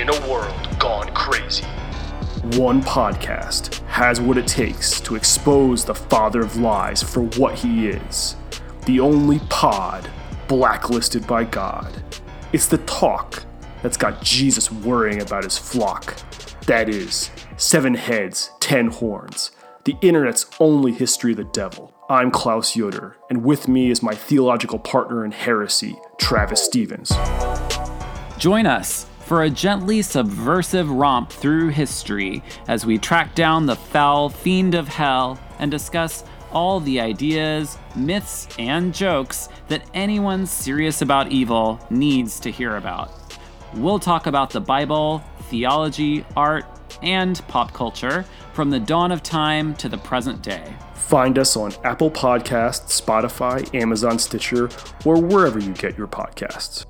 [0.00, 1.64] in a world gone crazy.
[2.58, 7.88] One podcast has what it takes to expose the father of lies for what he
[7.88, 8.36] is.
[8.84, 10.10] The only pod
[10.48, 12.02] blacklisted by God.
[12.52, 13.44] It's the talk
[13.82, 16.14] that's got Jesus worrying about his flock.
[16.66, 19.50] That is, seven heads, ten horns.
[19.84, 21.94] The internet's only history of the devil.
[22.10, 27.12] I'm Klaus Yoder, and with me is my theological partner in heresy, Travis Stevens.
[28.38, 34.28] Join us for a gently subversive romp through history as we track down the foul
[34.28, 41.32] fiend of hell and discuss all the ideas, myths, and jokes that anyone serious about
[41.32, 43.10] evil needs to hear about.
[43.74, 46.64] We'll talk about the Bible, theology, art,
[47.02, 50.72] and pop culture from the dawn of time to the present day.
[50.94, 54.70] Find us on Apple Podcasts, Spotify, Amazon Stitcher,
[55.04, 56.86] or wherever you get your podcasts.